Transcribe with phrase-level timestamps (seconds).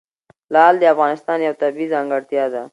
[0.53, 2.63] لعل د افغانستان یوه طبیعي ځانګړتیا ده.